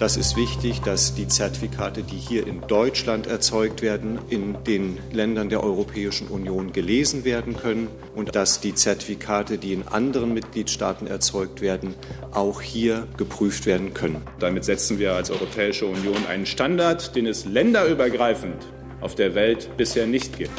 [0.00, 5.50] Das ist wichtig, dass die Zertifikate, die hier in Deutschland erzeugt werden, in den Ländern
[5.50, 11.60] der Europäischen Union gelesen werden können und dass die Zertifikate, die in anderen Mitgliedstaaten erzeugt
[11.60, 11.94] werden,
[12.32, 14.22] auch hier geprüft werden können.
[14.38, 18.56] Damit setzen wir als Europäische Union einen Standard, den es länderübergreifend
[19.02, 20.58] auf der Welt bisher nicht gibt.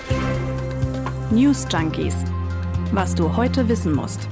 [1.31, 2.13] News Junkies.
[2.91, 4.27] Was du heute wissen musst.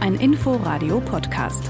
[0.00, 1.62] Ein Info-Radio-Podcast.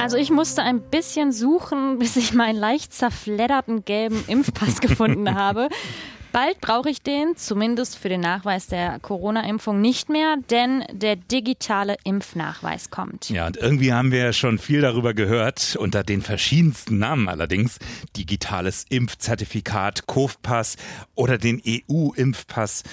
[0.00, 5.68] Also ich musste ein bisschen suchen, bis ich meinen leicht zerfledderten gelben Impfpass gefunden habe.
[6.32, 11.96] Bald brauche ich den, zumindest für den Nachweis der Corona-Impfung nicht mehr, denn der digitale
[12.04, 13.30] Impfnachweis kommt.
[13.30, 17.80] Ja, und irgendwie haben wir schon viel darüber gehört, unter den verschiedensten Namen allerdings.
[18.16, 20.76] Digitales Impfzertifikat, Kofpass
[21.16, 22.84] oder den EU-Impfpass.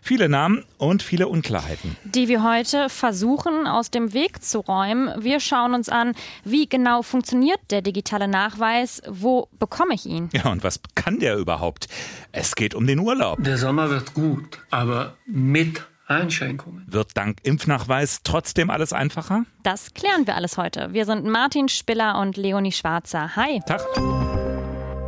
[0.00, 1.96] Viele Namen und viele Unklarheiten.
[2.04, 5.10] Die wir heute versuchen aus dem Weg zu räumen.
[5.22, 10.30] Wir schauen uns an, wie genau funktioniert der digitale Nachweis, wo bekomme ich ihn?
[10.32, 11.88] Ja, und was kann der überhaupt?
[12.32, 13.42] Es geht um den Urlaub.
[13.42, 16.84] Der Sommer wird gut, aber mit Einschränkungen.
[16.86, 19.44] Wird dank Impfnachweis trotzdem alles einfacher?
[19.62, 20.92] Das klären wir alles heute.
[20.92, 23.34] Wir sind Martin Spiller und Leonie Schwarzer.
[23.36, 23.60] Hi.
[23.66, 23.80] Tag.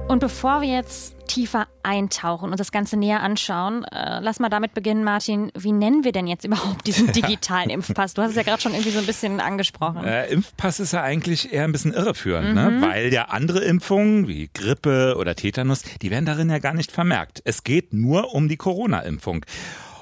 [0.08, 4.72] Und bevor wir jetzt tiefer eintauchen und das Ganze näher anschauen, äh, lass mal damit
[4.72, 5.52] beginnen, Martin.
[5.54, 8.14] Wie nennen wir denn jetzt überhaupt diesen digitalen Impfpass?
[8.14, 10.04] Du hast es ja gerade schon irgendwie so ein bisschen angesprochen.
[10.04, 12.70] Äh, Impfpass ist ja eigentlich eher ein bisschen irreführend, ne?
[12.70, 12.80] mhm.
[12.80, 12.86] ne?
[12.86, 17.42] weil ja andere Impfungen wie Grippe oder Tetanus, die werden darin ja gar nicht vermerkt.
[17.44, 19.44] Es geht nur um die Corona-Impfung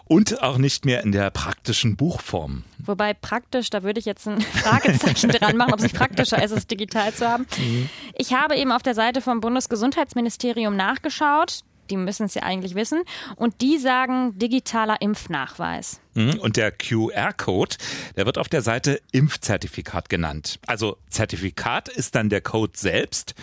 [0.08, 2.64] und auch nicht mehr in der praktischen Buchform.
[2.78, 6.52] Wobei praktisch, da würde ich jetzt ein Fragezeichen dran machen, ob es nicht praktischer ist,
[6.52, 7.46] es digital zu haben.
[7.58, 7.88] Mhm.
[8.16, 11.60] Ich habe eben auf der Seite vom Bundesgesundheitsministerium nachgeschaut.
[11.90, 13.02] Die müssen es ja eigentlich wissen.
[13.36, 16.00] Und die sagen digitaler Impfnachweis.
[16.14, 16.38] Mhm.
[16.40, 17.76] Und der QR-Code,
[18.16, 20.58] der wird auf der Seite Impfzertifikat genannt.
[20.66, 23.34] Also Zertifikat ist dann der Code selbst.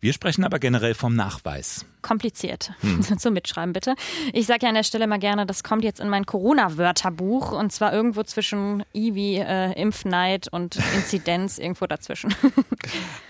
[0.00, 1.86] Wir sprechen aber generell vom Nachweis.
[2.04, 2.72] Kompliziert.
[2.80, 3.02] Hm.
[3.18, 3.94] Zum Mitschreiben bitte.
[4.34, 7.72] Ich sage ja an der Stelle mal gerne, das kommt jetzt in mein Corona-Wörterbuch und
[7.72, 12.34] zwar irgendwo zwischen I wie äh, Impfneid und Inzidenz, irgendwo dazwischen.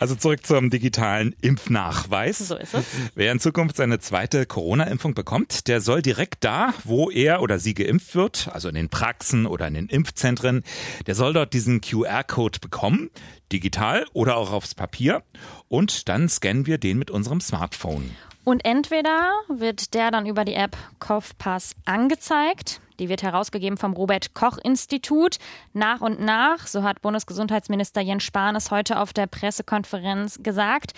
[0.00, 2.38] Also zurück zum digitalen Impfnachweis.
[2.38, 2.84] So ist es.
[3.14, 7.72] Wer in Zukunft seine zweite Corona-Impfung bekommt, der soll direkt da, wo er oder sie
[7.72, 10.64] geimpft wird, also in den Praxen oder in den Impfzentren,
[11.06, 13.10] der soll dort diesen QR-Code bekommen
[13.52, 15.22] digital oder auch aufs Papier
[15.68, 18.10] und dann scannen wir den mit unserem Smartphone.
[18.44, 24.34] Und entweder wird der dann über die App Kopfpass angezeigt, die wird herausgegeben vom Robert
[24.34, 25.38] Koch Institut.
[25.72, 30.92] Nach und nach, so hat Bundesgesundheitsminister Jens Spahn es heute auf der Pressekonferenz gesagt,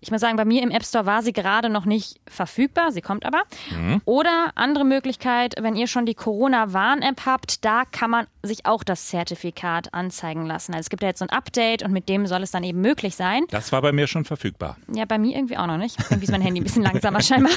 [0.00, 3.00] ich muss sagen, bei mir im App Store war sie gerade noch nicht verfügbar, sie
[3.00, 3.42] kommt aber.
[3.70, 4.00] Mhm.
[4.04, 9.08] Oder andere Möglichkeit, wenn ihr schon die Corona-Warn-App habt, da kann man sich auch das
[9.08, 10.72] Zertifikat anzeigen lassen.
[10.72, 12.80] Also es gibt ja jetzt so ein Update und mit dem soll es dann eben
[12.80, 13.44] möglich sein.
[13.50, 14.76] Das war bei mir schon verfügbar.
[14.92, 15.98] Ja, bei mir irgendwie auch noch nicht.
[15.98, 17.52] Irgendwie ist mein Handy ein bisschen langsamer scheinbar.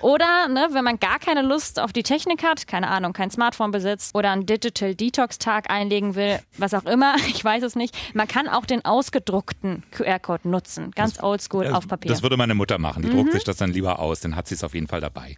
[0.00, 3.70] Oder ne, wenn man gar keine Lust auf die Technik hat, keine Ahnung, kein Smartphone
[3.70, 7.94] besitzt oder einen Digital Detox-Tag einlegen will, was auch immer, ich weiß es nicht.
[8.14, 12.10] Man kann auch den ausgedruckten QR-Code nutzen, ganz oldschool Oldschool auf Papier.
[12.10, 13.02] Das würde meine Mutter machen.
[13.02, 13.14] Die mhm.
[13.14, 15.36] druckt sich das dann lieber aus, dann hat sie es auf jeden Fall dabei.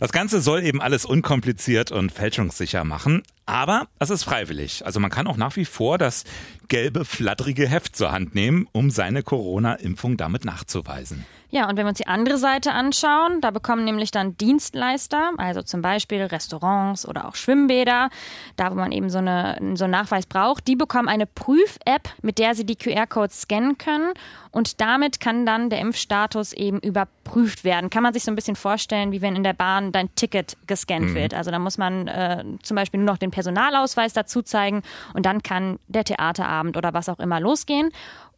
[0.00, 4.86] Das Ganze soll eben alles unkompliziert und fälschungssicher machen, aber es ist freiwillig.
[4.86, 6.24] Also man kann auch nach wie vor das
[6.68, 11.26] gelbe, flatterige Heft zur Hand nehmen, um seine Corona-Impfung damit nachzuweisen.
[11.52, 15.62] Ja, und wenn wir uns die andere Seite anschauen, da bekommen nämlich dann Dienstleister, also
[15.62, 18.08] zum Beispiel Restaurants oder auch Schwimmbäder,
[18.54, 22.38] da wo man eben so, eine, so einen Nachweis braucht, die bekommen eine Prüf-App, mit
[22.38, 24.12] der sie die QR-Codes scannen können
[24.52, 27.90] und damit kann dann der Impfstatus eben überprüft werden.
[27.90, 31.10] Kann man sich so ein bisschen vorstellen, wie wenn in der Bahn dein Ticket gescannt
[31.10, 31.14] mhm.
[31.14, 31.34] wird.
[31.34, 34.82] Also da muss man äh, zum Beispiel nur noch den Personalausweis dazu zeigen
[35.14, 37.90] und dann kann der Theaterabend oder was auch immer losgehen.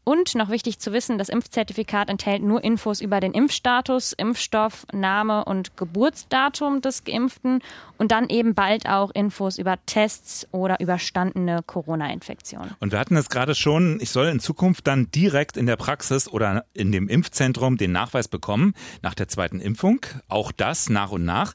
[0.04, 5.44] Und noch wichtig zu wissen, das Impfzertifikat enthält nur Infos über den Impfstatus, Impfstoff, Name
[5.44, 7.60] und Geburtsdatum des Geimpften
[7.98, 12.74] und dann eben bald auch Infos über Tests oder überstandene Corona-Infektionen.
[12.80, 16.28] Und wir hatten es gerade schon, ich soll in Zukunft dann direkt in der Praxis
[16.28, 20.00] oder in dem Impfzentrum den Nachweis bekommen nach der zweiten Impfung.
[20.28, 21.54] Auch das nach und nach.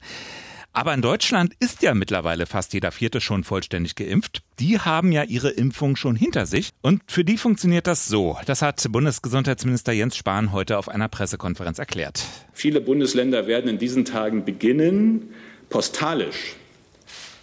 [0.73, 4.41] Aber in Deutschland ist ja mittlerweile fast jeder Vierte schon vollständig geimpft.
[4.59, 6.69] Die haben ja ihre Impfung schon hinter sich.
[6.81, 8.37] Und für die funktioniert das so.
[8.45, 12.23] Das hat Bundesgesundheitsminister Jens Spahn heute auf einer Pressekonferenz erklärt.
[12.53, 15.33] Viele Bundesländer werden in diesen Tagen beginnen,
[15.69, 16.55] postalisch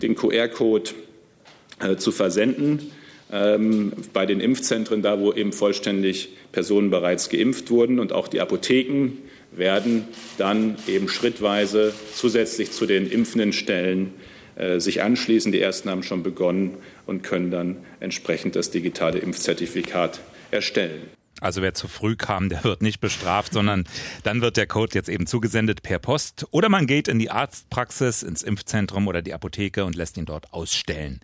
[0.00, 0.90] den QR-Code
[1.80, 2.92] äh, zu versenden.
[3.32, 8.40] Ähm, bei den Impfzentren, da wo eben vollständig Personen bereits geimpft wurden und auch die
[8.40, 9.18] Apotheken
[9.56, 10.04] werden
[10.38, 14.12] dann eben schrittweise zusätzlich zu den impfenden Stellen
[14.56, 15.52] äh, sich anschließen.
[15.52, 20.20] Die ersten haben schon begonnen und können dann entsprechend das digitale Impfzertifikat
[20.50, 21.02] erstellen.
[21.44, 23.84] Also wer zu früh kam, der wird nicht bestraft, sondern
[24.22, 28.22] dann wird der Code jetzt eben zugesendet per Post oder man geht in die Arztpraxis,
[28.22, 31.20] ins Impfzentrum oder die Apotheke und lässt ihn dort ausstellen.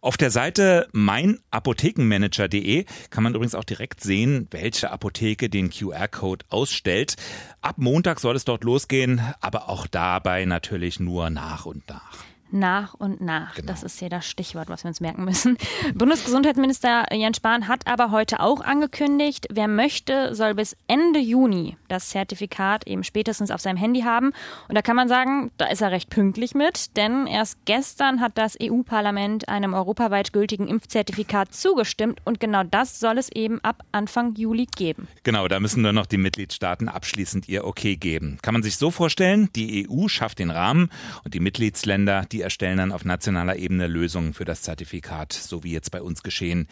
[0.00, 7.16] Auf der Seite meinapothekenmanager.de kann man übrigens auch direkt sehen, welche Apotheke den QR-Code ausstellt.
[7.60, 12.94] Ab Montag soll es dort losgehen, aber auch dabei natürlich nur nach und nach nach
[12.94, 13.54] und nach.
[13.54, 13.66] Genau.
[13.66, 15.56] Das ist hier das Stichwort, was wir uns merken müssen.
[15.94, 22.10] Bundesgesundheitsminister Jens Spahn hat aber heute auch angekündigt, wer möchte, soll bis Ende Juni das
[22.10, 24.32] Zertifikat eben spätestens auf seinem Handy haben.
[24.68, 28.36] Und da kann man sagen, da ist er recht pünktlich mit, denn erst gestern hat
[28.36, 34.34] das EU-Parlament einem europaweit gültigen Impfzertifikat zugestimmt und genau das soll es eben ab Anfang
[34.34, 35.08] Juli geben.
[35.22, 38.38] Genau, da müssen nur noch die Mitgliedstaaten abschließend ihr Okay geben.
[38.42, 40.90] Kann man sich so vorstellen, die EU schafft den Rahmen
[41.24, 45.72] und die Mitgliedsländer, die erstellen dann auf nationaler Ebene Lösungen für das Zertifikat, so wie
[45.72, 46.66] jetzt bei uns geschehen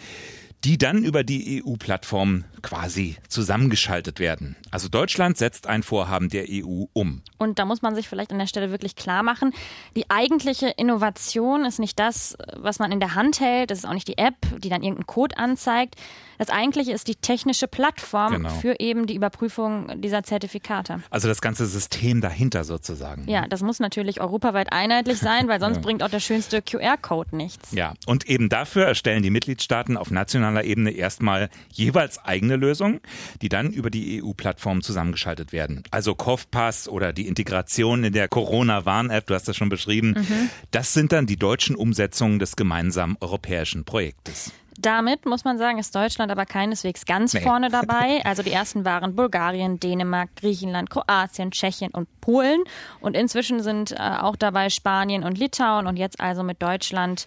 [0.65, 4.57] die dann über die EU-Plattform quasi zusammengeschaltet werden.
[4.71, 7.23] Also Deutschland setzt ein Vorhaben der EU um.
[7.39, 9.53] Und da muss man sich vielleicht an der Stelle wirklich klar machen,
[9.97, 13.95] die eigentliche Innovation ist nicht das, was man in der Hand hält, das ist auch
[13.95, 15.95] nicht die App, die dann irgendeinen Code anzeigt.
[16.39, 18.49] Das eigentliche ist die technische Plattform genau.
[18.51, 21.03] für eben die Überprüfung dieser Zertifikate.
[21.11, 23.29] Also das ganze System dahinter sozusagen.
[23.29, 25.83] Ja, das muss natürlich europaweit einheitlich sein, weil sonst ja.
[25.83, 27.73] bringt auch der schönste QR-Code nichts.
[27.73, 33.01] Ja, und eben dafür erstellen die Mitgliedstaaten auf nationaler Ebene erstmal jeweils eigene Lösungen,
[33.43, 35.83] die dann über die EU-Plattform zusammengeschaltet werden.
[35.91, 40.51] Also Kopfpass oder die Integration in der Corona-Warn-App, du hast das schon beschrieben, mhm.
[40.71, 44.53] das sind dann die deutschen Umsetzungen des gemeinsamen europäischen Projektes.
[44.81, 47.41] Damit muss man sagen, ist Deutschland aber keineswegs ganz nee.
[47.41, 48.25] vorne dabei.
[48.25, 52.63] Also die ersten waren Bulgarien, Dänemark, Griechenland, Kroatien, Tschechien und Polen.
[53.01, 57.27] Und inzwischen sind äh, auch dabei Spanien und Litauen und jetzt also mit Deutschland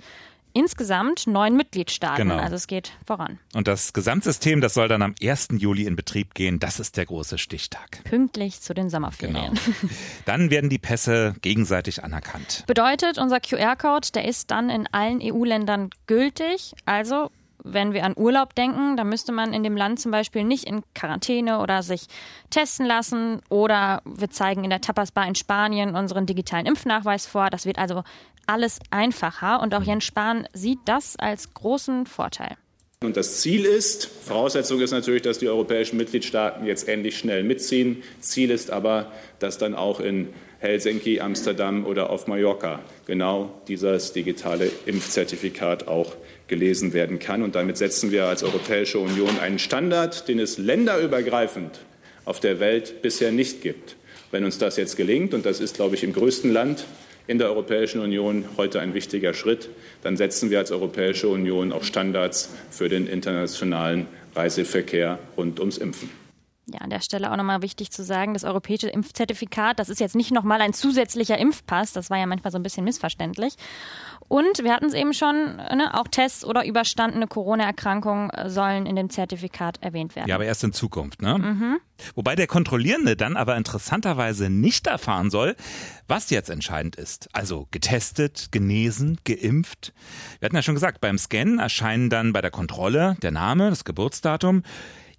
[0.53, 2.29] insgesamt neun Mitgliedstaaten.
[2.29, 2.37] Genau.
[2.41, 3.39] Also es geht voran.
[3.53, 5.49] Und das Gesamtsystem, das soll dann am 1.
[5.57, 6.59] Juli in Betrieb gehen.
[6.59, 8.03] Das ist der große Stichtag.
[8.03, 9.53] Pünktlich zu den Sommerferien.
[9.53, 9.93] Genau.
[10.25, 12.63] Dann werden die Pässe gegenseitig anerkannt.
[12.67, 16.73] Bedeutet, unser QR-Code, der ist dann in allen EU-Ländern gültig.
[16.85, 17.31] Also
[17.63, 20.83] wenn wir an Urlaub denken, dann müsste man in dem Land zum Beispiel nicht in
[20.93, 22.07] Quarantäne oder sich
[22.49, 23.41] testen lassen.
[23.49, 27.49] Oder wir zeigen in der Tapas Bar in Spanien unseren digitalen Impfnachweis vor.
[27.49, 28.03] Das wird also
[28.47, 29.61] alles einfacher.
[29.61, 32.57] Und auch Jens Spahn sieht das als großen Vorteil.
[33.03, 38.03] Und das Ziel ist, Voraussetzung ist natürlich, dass die europäischen Mitgliedstaaten jetzt endlich schnell mitziehen.
[38.19, 40.29] Ziel ist aber, dass dann auch in
[40.59, 46.13] Helsinki, Amsterdam oder auf Mallorca genau dieses digitale Impfzertifikat auch
[46.51, 47.41] gelesen werden kann.
[47.41, 51.79] Und damit setzen wir als Europäische Union einen Standard, den es länderübergreifend
[52.25, 53.95] auf der Welt bisher nicht gibt.
[54.31, 56.85] Wenn uns das jetzt gelingt, und das ist, glaube ich, im größten Land
[57.25, 59.69] in der Europäischen Union heute ein wichtiger Schritt,
[60.03, 66.09] dann setzen wir als Europäische Union auch Standards für den internationalen Reiseverkehr rund ums Impfen.
[66.67, 70.15] Ja, an der Stelle auch nochmal wichtig zu sagen, das europäische Impfzertifikat, das ist jetzt
[70.15, 73.55] nicht nochmal ein zusätzlicher Impfpass, das war ja manchmal so ein bisschen missverständlich.
[74.27, 78.95] Und wir hatten es eben schon, ne, auch Tests oder überstandene Corona-Erkrankungen äh, sollen in
[78.95, 80.29] dem Zertifikat erwähnt werden.
[80.29, 81.37] Ja, aber erst in Zukunft, ne?
[81.37, 81.79] Mhm.
[82.15, 85.55] Wobei der Kontrollierende dann aber interessanterweise nicht erfahren soll,
[86.07, 87.27] was jetzt entscheidend ist.
[87.33, 89.93] Also getestet, genesen, geimpft.
[90.39, 93.83] Wir hatten ja schon gesagt, beim Scannen erscheinen dann bei der Kontrolle der Name, das
[93.83, 94.63] Geburtsdatum,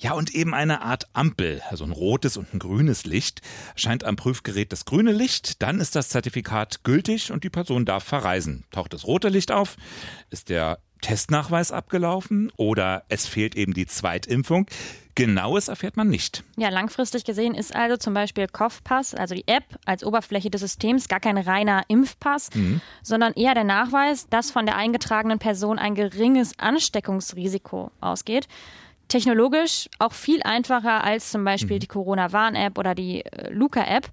[0.02, 3.40] ja, und eben eine Art Ampel, also ein rotes und ein grünes Licht.
[3.76, 8.02] Scheint am Prüfgerät das grüne Licht, dann ist das Zertifikat gültig und die Person darf
[8.02, 8.64] verreisen.
[8.72, 9.76] Taucht das rote Licht auf,
[10.30, 14.66] ist der Testnachweis abgelaufen oder es fehlt eben die Zweitimpfung.
[15.14, 16.42] Genaues erfährt man nicht.
[16.56, 21.06] Ja, langfristig gesehen ist also zum Beispiel Kopfpass, also die App als Oberfläche des Systems,
[21.06, 22.80] gar kein reiner Impfpass, mhm.
[23.02, 28.48] sondern eher der Nachweis, dass von der eingetragenen Person ein geringes Ansteckungsrisiko ausgeht
[29.08, 31.80] technologisch auch viel einfacher als zum Beispiel mhm.
[31.80, 34.10] die Corona-Warn-App oder die äh, Luca-App.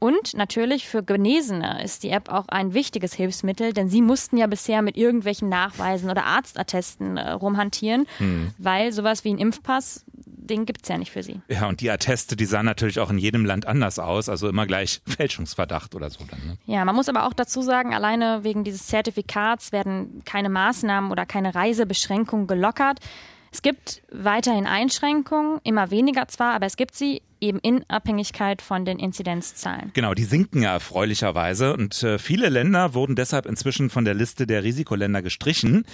[0.00, 4.46] Und natürlich für Genesene ist die App auch ein wichtiges Hilfsmittel, denn sie mussten ja
[4.46, 8.54] bisher mit irgendwelchen Nachweisen oder Arztattesten äh, rumhantieren, hm.
[8.56, 11.42] weil sowas wie ein Impfpass, den gibt es ja nicht für sie.
[11.48, 14.66] Ja, und die Atteste, die sahen natürlich auch in jedem Land anders aus, also immer
[14.66, 16.40] gleich Fälschungsverdacht oder so dann.
[16.46, 16.56] Ne?
[16.64, 21.26] Ja, man muss aber auch dazu sagen, alleine wegen dieses Zertifikats werden keine Maßnahmen oder
[21.26, 23.00] keine Reisebeschränkungen gelockert.
[23.52, 28.84] Es gibt weiterhin Einschränkungen, immer weniger zwar, aber es gibt sie eben in Abhängigkeit von
[28.84, 29.90] den Inzidenzzahlen.
[29.94, 34.46] Genau, die sinken ja erfreulicherweise und äh, viele Länder wurden deshalb inzwischen von der Liste
[34.46, 35.84] der Risikoländer gestrichen.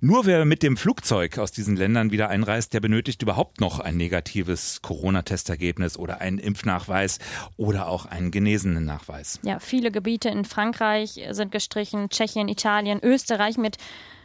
[0.00, 3.96] Nur wer mit dem Flugzeug aus diesen Ländern wieder einreist, der benötigt überhaupt noch ein
[3.96, 7.18] negatives Corona-Testergebnis oder einen Impfnachweis
[7.56, 9.40] oder auch einen genesenen Nachweis.
[9.42, 13.78] Ja, viele Gebiete in Frankreich sind gestrichen, Tschechien, Italien, Österreich mit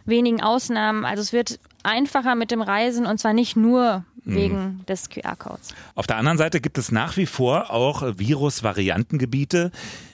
[0.09, 1.05] wenigen Ausnahmen.
[1.05, 4.03] Also es wird einfacher mit dem Reisen und zwar nicht nur
[4.35, 5.73] wegen des QR-Codes.
[5.95, 9.71] Auf der anderen Seite gibt es nach wie vor auch Virusvariantengebiete,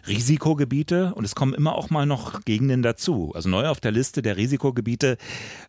[0.07, 3.31] Risikogebiete und es kommen immer auch mal noch Gegenden dazu.
[3.35, 5.17] Also neu auf der Liste der Risikogebiete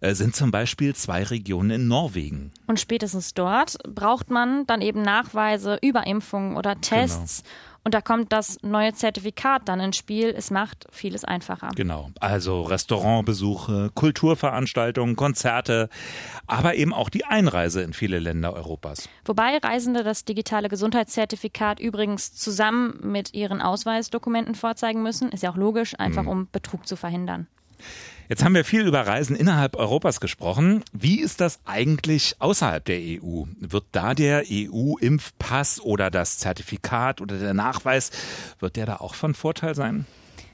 [0.00, 2.52] äh, sind zum Beispiel zwei Regionen in Norwegen.
[2.66, 7.42] Und spätestens dort braucht man dann eben Nachweise über Impfungen oder Tests.
[7.86, 10.34] Und da kommt das neue Zertifikat dann ins Spiel.
[10.36, 11.68] Es macht vieles einfacher.
[11.76, 12.10] Genau.
[12.18, 15.88] Also Restaurantbesuche, Kulturveranstaltungen, Konzerte,
[16.48, 19.08] aber eben auch die Einreise in viele Länder Europas.
[19.24, 25.30] Wobei Reisende das digitale Gesundheitszertifikat übrigens zusammen mit ihren Ausweisdokumenten vorzeigen müssen.
[25.30, 27.46] Ist ja auch logisch, einfach um Betrug zu verhindern.
[28.28, 30.82] Jetzt haben wir viel über Reisen innerhalb Europas gesprochen.
[30.92, 33.44] Wie ist das eigentlich außerhalb der EU?
[33.60, 38.10] Wird da der EU-Impfpass oder das Zertifikat oder der Nachweis,
[38.58, 40.06] wird der da auch von Vorteil sein?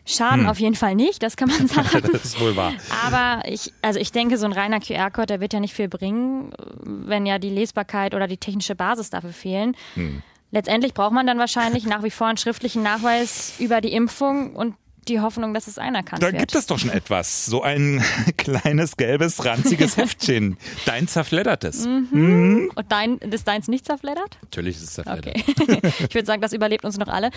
[0.04, 2.02] Schaden auf jeden Fall nicht, das kann man sagen.
[2.12, 2.72] Das ist wohl wahr.
[3.06, 6.52] Aber ich, also ich denke, so ein reiner QR-Code, der wird ja nicht viel bringen,
[6.82, 9.76] wenn ja die Lesbarkeit oder die technische Basis dafür fehlen.
[10.50, 14.74] Letztendlich braucht man dann wahrscheinlich nach wie vor einen schriftlichen Nachweis über die Impfung und
[15.09, 16.38] die Hoffnung, dass es anerkannt Da wird.
[16.38, 17.47] gibt es doch schon etwas.
[17.47, 18.02] So ein
[18.37, 20.56] kleines, gelbes, ranziges Heftchen.
[20.87, 21.87] Dein zerfleddertes.
[21.87, 24.38] Und dein, ist deins nicht zerfleddert?
[24.42, 25.37] Natürlich ist es zerfleddert.
[25.49, 25.80] Okay.
[26.09, 27.30] ich würde sagen, das überlebt uns noch alle.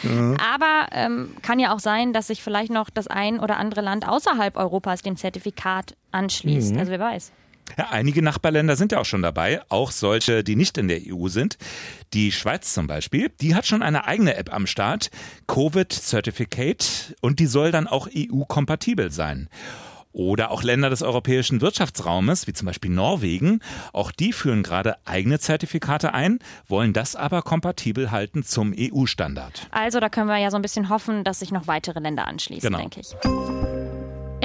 [0.53, 4.07] Aber ähm, kann ja auch sein, dass sich vielleicht noch das ein oder andere Land
[4.07, 6.77] außerhalb Europas dem Zertifikat anschließt.
[6.77, 7.31] Also wer weiß.
[7.77, 11.27] Ja, einige Nachbarländer sind ja auch schon dabei, auch solche, die nicht in der EU
[11.27, 11.57] sind.
[12.13, 15.10] Die Schweiz zum Beispiel, die hat schon eine eigene App am Start,
[15.48, 19.50] Covid Certificate, und die soll dann auch EU-kompatibel sein.
[20.13, 23.60] Oder auch Länder des europäischen Wirtschaftsraumes, wie zum Beispiel Norwegen,
[23.91, 29.67] auch die führen gerade eigene Zertifikate ein, wollen das aber kompatibel halten zum EU-Standard.
[29.72, 32.62] Also da können wir ja so ein bisschen hoffen, dass sich noch weitere Länder anschließen,
[32.69, 32.77] Genau.
[32.79, 33.75] denke ich.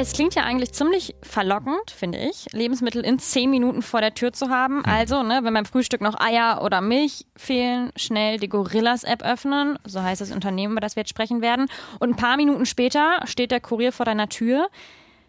[0.00, 4.32] Es klingt ja eigentlich ziemlich verlockend, finde ich, Lebensmittel in zehn Minuten vor der Tür
[4.32, 4.82] zu haben.
[4.86, 9.78] Also, ne, wenn beim Frühstück noch Eier oder Milch fehlen, schnell die Gorillas-App öffnen.
[9.84, 11.66] So heißt das Unternehmen, über das wir jetzt sprechen werden.
[11.98, 14.70] Und ein paar Minuten später steht der Kurier vor deiner Tür.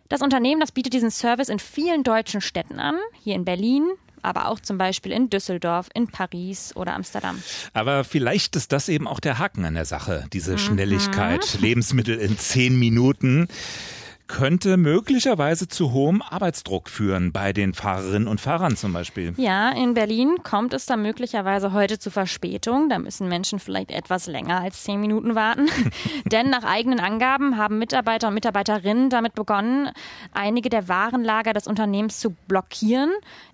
[0.07, 2.95] Das Unternehmen, das bietet diesen Service in vielen deutschen Städten an.
[3.21, 3.89] Hier in Berlin,
[4.21, 7.43] aber auch zum Beispiel in Düsseldorf, in Paris oder Amsterdam.
[7.73, 11.57] Aber vielleicht ist das eben auch der Haken an der Sache, diese Schnelligkeit.
[11.59, 13.49] Lebensmittel in zehn Minuten
[14.31, 19.33] könnte möglicherweise zu hohem Arbeitsdruck führen bei den Fahrerinnen und Fahrern zum Beispiel.
[19.35, 22.87] Ja, in Berlin kommt es da möglicherweise heute zu Verspätung.
[22.87, 25.67] Da müssen Menschen vielleicht etwas länger als zehn Minuten warten.
[26.31, 29.89] Denn nach eigenen Angaben haben Mitarbeiter und Mitarbeiterinnen damit begonnen,
[30.33, 33.11] einige der Warenlager des Unternehmens zu blockieren.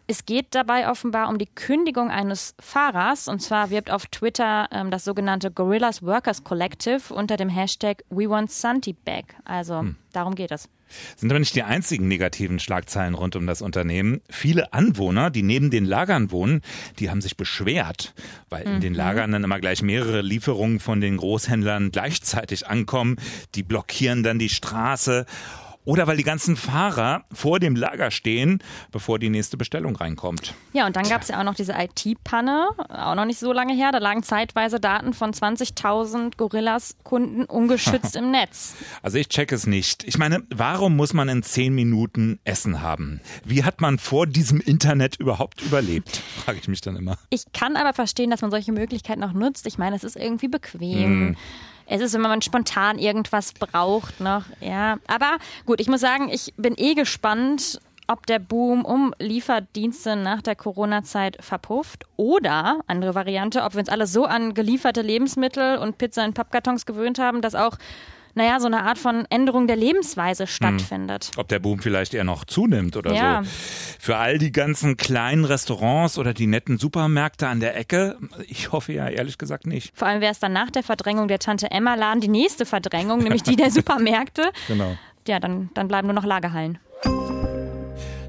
[0.10, 3.28] Es geht dabei offenbar um die Kündigung eines Fahrers.
[3.28, 8.30] Und zwar wirbt auf Twitter ähm, das sogenannte Gorillas Workers Collective unter dem Hashtag We
[8.30, 9.36] Want Santi Back.
[9.44, 10.70] Also darum geht es.
[11.18, 14.22] Sind aber nicht die einzigen negativen Schlagzeilen rund um das Unternehmen.
[14.30, 16.62] Viele Anwohner, die neben den Lagern wohnen,
[17.00, 18.14] die haben sich beschwert,
[18.50, 23.18] weil in den Lagern dann immer gleich mehrere Lieferungen von den Großhändlern gleichzeitig ankommen.
[23.56, 25.26] Die blockieren dann die Straße.
[25.88, 28.60] Oder weil die ganzen Fahrer vor dem Lager stehen,
[28.92, 30.54] bevor die nächste Bestellung reinkommt.
[30.74, 33.74] Ja, und dann gab es ja auch noch diese IT-Panne, auch noch nicht so lange
[33.74, 33.94] her.
[33.94, 38.76] Da lagen zeitweise Daten von 20.000 Gorillas-Kunden ungeschützt im Netz.
[39.02, 40.04] Also ich check es nicht.
[40.04, 43.22] Ich meine, warum muss man in zehn Minuten Essen haben?
[43.46, 46.18] Wie hat man vor diesem Internet überhaupt überlebt?
[46.44, 47.18] Frage ich mich dann immer.
[47.30, 49.66] Ich kann aber verstehen, dass man solche Möglichkeiten auch nutzt.
[49.66, 51.38] Ich meine, es ist irgendwie bequem.
[51.90, 54.98] Es ist, wenn man spontan irgendwas braucht noch, ja.
[55.08, 60.42] Aber gut, ich muss sagen, ich bin eh gespannt, ob der Boom um Lieferdienste nach
[60.42, 65.98] der Corona-Zeit verpufft oder, andere Variante, ob wir uns alle so an gelieferte Lebensmittel und
[65.98, 67.78] Pizza in Pappkartons gewöhnt haben, dass auch,
[68.38, 71.32] naja, so eine Art von Änderung der Lebensweise stattfindet.
[71.36, 73.44] Ob der Boom vielleicht eher noch zunimmt oder Ja.
[73.44, 73.50] so.
[74.00, 78.18] Für all die ganzen kleinen Restaurants oder die netten Supermärkte an der Ecke,
[78.48, 79.92] ich hoffe ja ehrlich gesagt nicht.
[79.96, 83.20] Vor allem wäre es dann nach der Verdrängung der Tante Emma Laden die nächste Verdrängung,
[83.20, 84.44] nämlich die der Supermärkte.
[84.68, 84.96] Genau.
[85.28, 86.78] Ja, dann, dann bleiben nur noch Lagerhallen.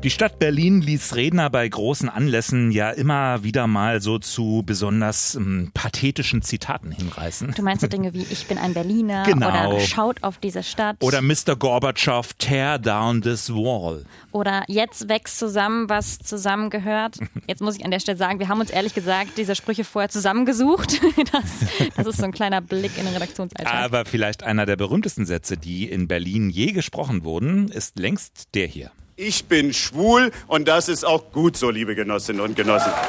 [0.05, 5.35] Die Stadt Berlin ließ Redner bei großen Anlässen ja immer wieder mal so zu besonders
[5.35, 7.53] ähm, pathetischen Zitaten hinreißen.
[7.57, 9.49] Du meinst so Dinge wie Ich bin ein Berliner Genau.
[9.73, 11.57] oder Schaut auf diese Stadt Oder Mr.
[11.59, 14.05] Gorbatschow, tear down this wall.
[14.31, 17.19] oder Jetzt wächst zusammen, was zusammengehört.
[17.49, 20.09] Jetzt muss ich an der Stelle sagen, wir haben uns ehrlich gesagt diese Sprüche vorher
[20.09, 21.01] zusammengesucht.
[21.33, 23.75] Das, das ist so ein kleiner Blick in den Redaktionsalltag.
[23.75, 28.67] Aber vielleicht einer der berühmtesten Sätze, die in Berlin je gesprochen wurden, ist längst der
[28.67, 28.91] hier.
[29.19, 32.93] Ich bin schwul und das ist auch gut so, liebe Genossinnen und Genossen.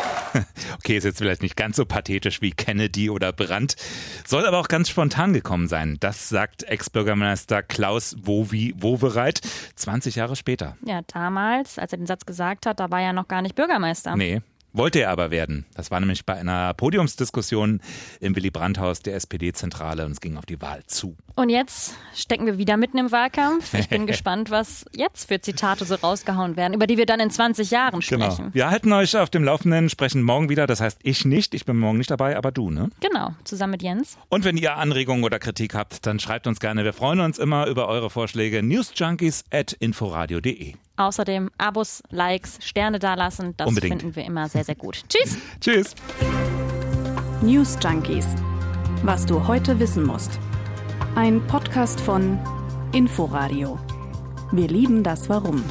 [0.77, 3.75] Okay, ist jetzt vielleicht nicht ganz so pathetisch wie Kennedy oder Brandt,
[4.25, 5.97] soll aber auch ganz spontan gekommen sein.
[5.99, 9.41] Das sagt Ex-Bürgermeister Klaus Wowi Wowereit
[9.75, 10.77] 20 Jahre später.
[10.85, 14.15] Ja, damals, als er den Satz gesagt hat, da war er noch gar nicht Bürgermeister.
[14.15, 14.41] Nee,
[14.73, 15.65] wollte er aber werden.
[15.75, 17.81] Das war nämlich bei einer Podiumsdiskussion
[18.19, 21.15] im Willy Brandt-Haus der SPD-Zentrale und es ging auf die Wahl zu.
[21.35, 23.73] Und jetzt stecken wir wieder mitten im Wahlkampf.
[23.73, 27.31] Ich bin gespannt, was jetzt für Zitate so rausgehauen werden, über die wir dann in
[27.31, 28.29] 20 Jahren Genau.
[28.31, 28.53] sprechen.
[28.53, 30.67] Wir halten euch auf dem Laufenden, sprechen morgen wieder.
[30.67, 32.89] Das heißt, ich nicht, ich bin morgen nicht dabei, aber du, ne?
[32.99, 34.17] Genau, zusammen mit Jens.
[34.29, 36.83] Und wenn ihr Anregungen oder Kritik habt, dann schreibt uns gerne.
[36.83, 38.61] Wir freuen uns immer über eure Vorschläge.
[38.63, 40.73] Newsjunkies at inforadio.de.
[40.99, 43.53] Außerdem Abos, Likes, Sterne dalassen.
[43.55, 44.01] Das Unbedingt.
[44.01, 45.01] finden wir immer sehr, sehr gut.
[45.09, 45.37] Tschüss!
[45.61, 45.95] Tschüss.
[47.41, 48.27] News Junkies.
[49.03, 50.37] Was du heute wissen musst.
[51.15, 52.37] Ein Podcast von
[52.91, 53.79] Inforadio.
[54.51, 55.63] Wir lieben das Warum.